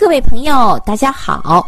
[0.00, 1.62] 各位朋友，大家好！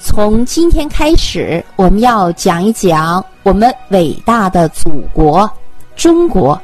[0.00, 5.48] 从今天开始，我们要讲一讲我们伟大的祖国——
[5.94, 6.58] 中国。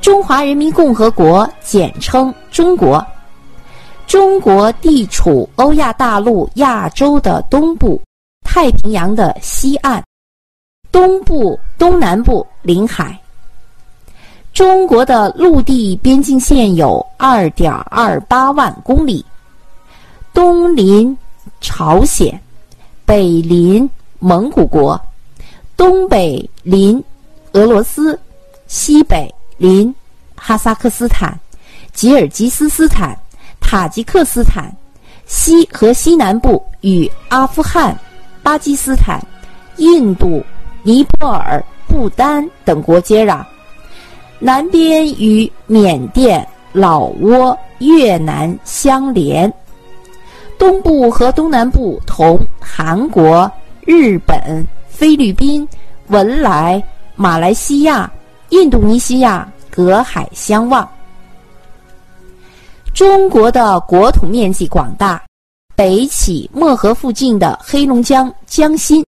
[0.00, 3.00] 中华人民共和国，简称中国。
[4.08, 8.02] 中国地处欧亚大陆亚洲的东部，
[8.44, 10.02] 太平洋的西岸，
[10.90, 13.16] 东部、东南部临海。
[14.52, 19.24] 中国的陆地边境线有二点二八万公里，
[20.34, 21.16] 东临
[21.62, 22.38] 朝鲜，
[23.06, 23.88] 北临
[24.18, 25.00] 蒙古国，
[25.74, 27.02] 东北临
[27.52, 28.18] 俄罗斯，
[28.66, 29.92] 西北临
[30.36, 31.38] 哈萨克斯坦、
[31.94, 33.18] 吉尔吉斯斯坦、
[33.58, 34.70] 塔吉克斯坦，
[35.24, 37.98] 西和西南部与阿富汗、
[38.42, 39.18] 巴基斯坦、
[39.78, 40.44] 印度、
[40.82, 43.42] 尼泊尔、不丹等国接壤。
[44.44, 49.50] 南边与缅甸、老挝、越南相连，
[50.58, 53.48] 东部和东南部同韩国、
[53.86, 55.66] 日本、菲律宾、
[56.08, 56.82] 文莱、
[57.14, 58.10] 马来西亚、
[58.48, 60.88] 印度尼西亚隔海相望。
[62.92, 65.22] 中国的国土面积广大，
[65.76, 69.04] 北起漠河附近的黑龙江江心，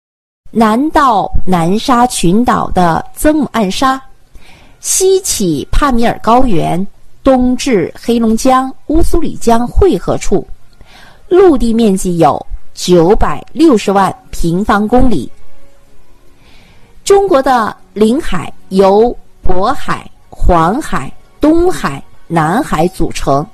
[0.49, 4.01] 南到南沙群岛的曾母暗沙。
[4.79, 6.85] 西起帕米尔高原，
[7.23, 10.45] 东至黑龙江乌苏里江汇合处，
[11.27, 15.29] 陆地面积有九百六十万平方公里。
[17.03, 23.45] 中国的领海由渤海、黄海、东海、南海组成。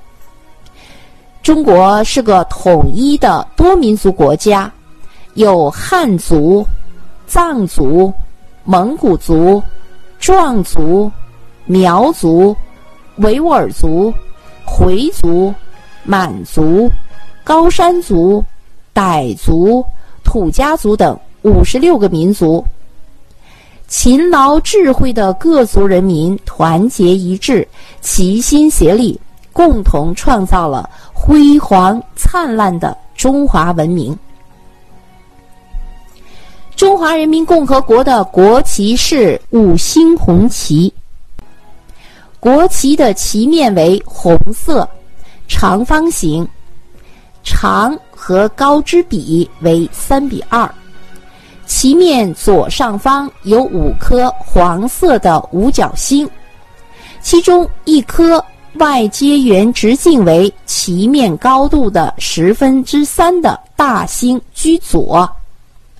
[1.42, 4.70] 中国是个统一的多民族国家，
[5.34, 6.64] 有汉族、
[7.26, 8.12] 藏族、
[8.64, 9.60] 蒙古族。
[10.26, 11.08] 壮族、
[11.66, 12.56] 苗族、
[13.18, 14.12] 维吾尔族、
[14.64, 15.54] 回族、
[16.02, 16.90] 满族、
[17.44, 18.42] 高山族、
[18.92, 19.86] 傣族、
[20.24, 22.64] 土家族等五十六个民族，
[23.86, 27.64] 勤劳智慧的各族人民团结一致，
[28.00, 29.20] 齐心协力，
[29.52, 34.18] 共同创造了辉煌灿烂的中华文明。
[36.76, 40.92] 中华人民共和国的国旗是五星红旗。
[42.38, 44.86] 国旗的旗面为红色，
[45.48, 46.46] 长方形，
[47.42, 50.70] 长和高之比为三比二。
[51.64, 56.28] 旗面左上方有五颗黄色的五角星，
[57.22, 58.44] 其中一颗
[58.74, 65.28] 外接圆直径为旗面高度的十分之三的大星居左。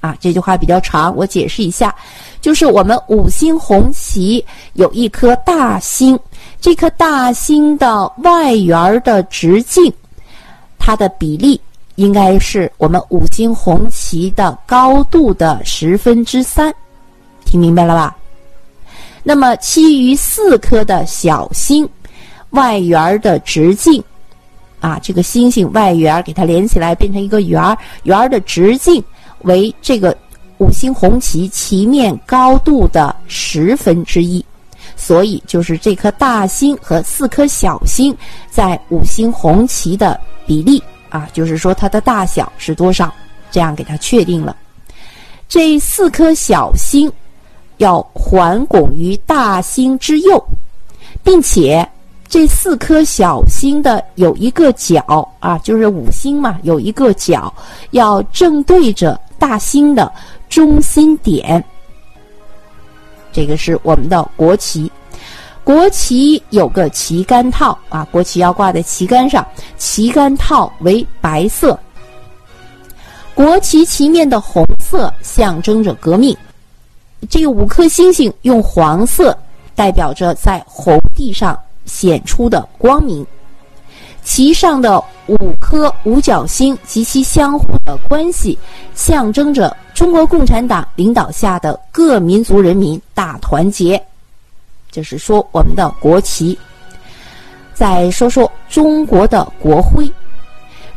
[0.06, 1.92] 啊，这句话比较长，我解释一下，
[2.40, 4.44] 就是我们五星红旗
[4.74, 6.16] 有一颗大星，
[6.60, 9.92] 这颗大星的外圆的直径，
[10.78, 11.60] 它的比例
[11.96, 16.72] 应该是我们五星红旗的高度的十分之三，
[17.44, 18.16] 听明白了吧？
[19.24, 21.88] 那么其余四颗的小星，
[22.50, 24.00] 外圆的直径，
[24.78, 29.02] 啊，这个星星外圆给它连起来变成一个圆儿，圆儿的直径。
[29.42, 30.16] 为这个
[30.58, 34.44] 五星红旗旗面高度的十分之一，
[34.97, 38.16] 所以就是这颗大星和四颗小星
[38.50, 43.12] 在五星红旗的比例啊，就是说它的大小是多少，
[43.50, 44.56] 这样给它确定了。
[45.48, 47.12] 这四颗小星
[47.76, 50.42] 要环拱于大星之右，
[51.22, 51.86] 并且
[52.26, 57.53] 这四颗小星的有一个角啊，就是五星嘛，有一个角
[57.91, 59.20] 要正对着。
[59.38, 60.12] 大星的
[60.48, 61.62] 中心点，
[63.32, 64.91] 这个是我们的国旗。
[65.64, 69.44] 国旗有个旗杆套啊，国旗要挂在旗杆上，
[69.76, 71.78] 旗杆套为白色。
[73.34, 76.36] 国旗旗面的红色象征着革命，
[77.28, 79.36] 这五颗星星用黄色
[79.74, 83.26] 代表着在红地上显出的光明。
[84.26, 88.59] 其上的五颗五角星及其相互的关系，
[88.92, 94.03] 象征着中国共产党领导下的各民族人民大团结。
[94.91, 96.59] 就是说我们的国旗。
[97.72, 100.10] 再说说中国的国徽，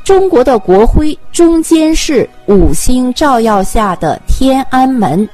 [0.04, 5.30] 中国的国徽中间是五星照耀下的天安门，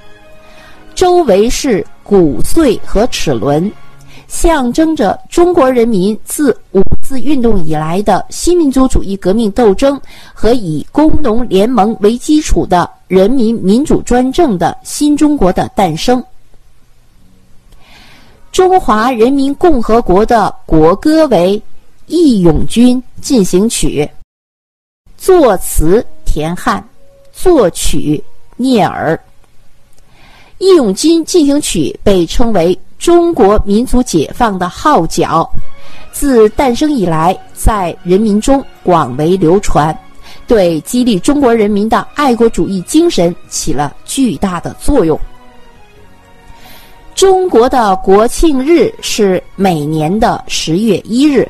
[0.93, 3.71] 周围是谷穗和齿轮。
[4.27, 9.99] 象征着中国人民自五四运动以来的新民族主义革命斗争
[10.33, 16.23] 和以工农联盟为基础的人民民主专政的新中国的诞生。
[18.51, 21.59] 中华人民共和国的国歌为
[22.07, 24.01] 《义勇军进行曲》，
[25.17, 26.83] 作词田汉，
[27.33, 28.23] 作曲
[28.55, 29.13] 聂耳。
[30.65, 35.47] 《义勇军进行曲》被称为中国民族解放的号角，
[36.11, 39.95] 自诞生以来，在人民中广为流传，
[40.47, 45.19] 对激励中国人民的爱国主义精神起了巨大的作用。
[47.13, 51.47] 中国的国庆日是每年的十月一日。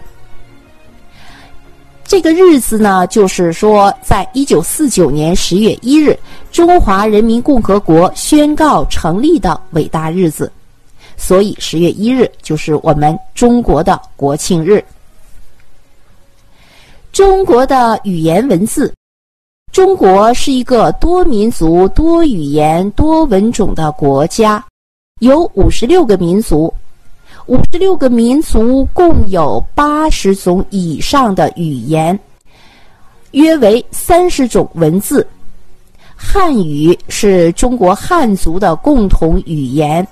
[2.03, 6.19] 这个日子呢，就是说，在一九四九年十月一日，
[6.51, 10.51] 中华人民共和国宣告成立的伟大日子，
[11.17, 14.83] 所以十月一日就是我们中国的国庆日。
[17.11, 18.93] 中国的语言文字，
[19.71, 24.63] 中国是一个多民族、多语言、多文种的国家，
[25.21, 26.73] 有五十六个民族。
[27.47, 32.19] 五十六个民族共有八十种以上的语言，
[33.31, 35.25] 约为三十种文字。
[36.15, 40.05] 汉语是中国汉族的共同语言。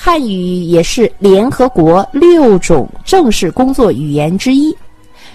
[0.00, 4.72] 汉语也是联合国六种正式工作语言之一，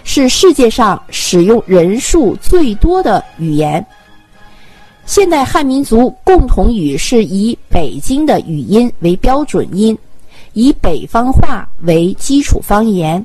[0.06, 3.86] 是世界上使用人数最多的语言。
[5.06, 9.96] 现代汉民族共同语是以北京的语音为标准音。
[10.54, 13.24] 以北方话为基础方言，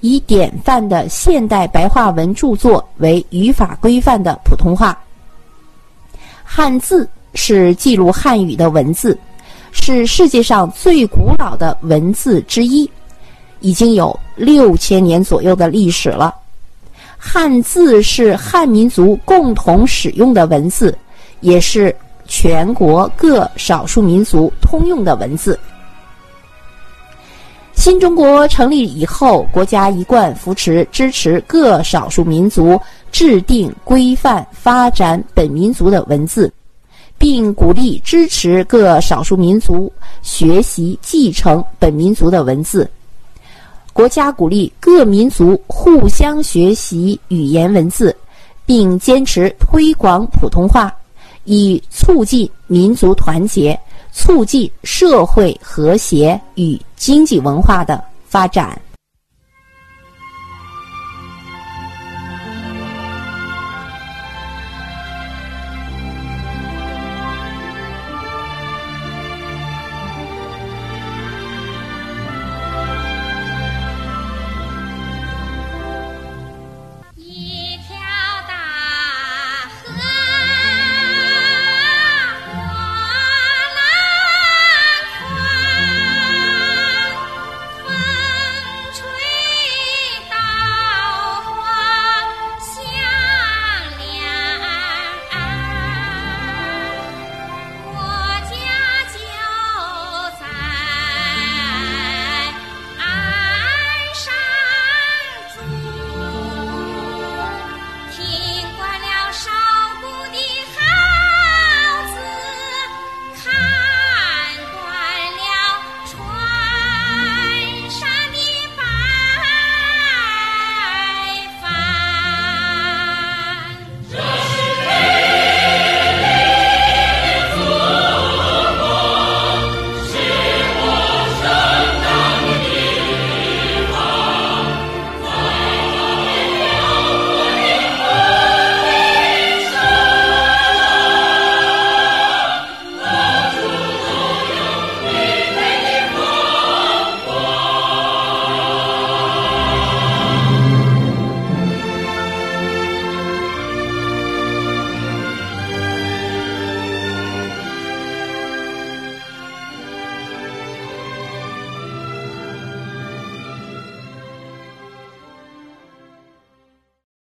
[0.00, 4.98] 以典范的现代白话文著作为语法规范的普通话。
[6.44, 9.18] 汉字是记录汉语的文字，
[9.76, 12.88] 是世界上最古老的文字之一，
[13.60, 16.34] 已经有六千年左右的历史了。
[17.18, 20.96] 汉字是汉民族共同使用的文字，
[21.40, 21.94] 也是
[22.26, 25.58] 全国各少数民族通用的文字。
[27.74, 32.80] 新中国成立以后，国家一贯扶持支持各少数民族
[33.12, 36.50] 制定规范发展本民族的文字，
[37.18, 42.90] 并鼓励支持各少数民族学习继承本民族的文字。
[43.92, 48.14] 国家鼓励各民族互相学习语言文字，
[48.66, 50.94] 并坚持推广普通话，
[51.44, 53.78] 以促进民族团结。
[54.16, 58.80] 促进社会和谐与经济文化的发展。